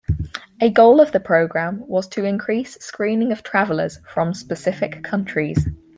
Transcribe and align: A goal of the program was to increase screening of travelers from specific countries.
A 0.59 0.71
goal 0.71 0.99
of 0.99 1.11
the 1.11 1.19
program 1.19 1.83
was 1.87 2.07
to 2.07 2.25
increase 2.25 2.73
screening 2.83 3.31
of 3.31 3.43
travelers 3.43 3.99
from 4.11 4.33
specific 4.33 5.03
countries. 5.03 5.67